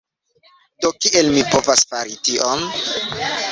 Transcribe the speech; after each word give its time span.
Do 0.83 0.91
kiel 1.03 1.29
mi 1.35 1.45
povas 1.51 1.85
fari 1.93 2.19
tion? 2.29 2.67